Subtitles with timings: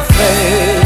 [0.00, 0.81] 飞